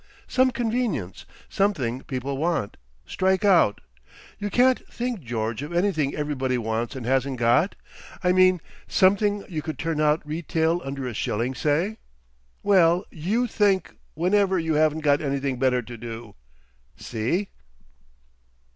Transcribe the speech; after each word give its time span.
Some 0.27 0.49
convenience. 0.49 1.27
Something 1.47 2.01
people 2.01 2.35
want.... 2.35 2.75
Strike 3.05 3.45
out.... 3.45 3.81
You 4.39 4.49
can't 4.49 4.79
think, 4.89 5.19
George, 5.21 5.61
of 5.61 5.71
anything 5.73 6.15
everybody 6.15 6.57
wants 6.57 6.95
and 6.95 7.05
hasn't 7.05 7.37
got? 7.37 7.75
I 8.23 8.31
mean 8.31 8.61
something 8.87 9.45
you 9.47 9.61
could 9.61 9.77
turn 9.77 10.01
out 10.01 10.25
retail 10.25 10.81
under 10.83 11.05
a 11.05 11.13
shilling, 11.13 11.53
say? 11.53 11.99
Well, 12.63 13.05
you 13.11 13.45
think, 13.45 13.95
whenever 14.15 14.57
you 14.57 14.73
haven't 14.73 15.01
got 15.01 15.21
anything 15.21 15.59
better 15.59 15.83
to 15.83 15.97
do. 15.97 16.33
See?" 16.97 17.49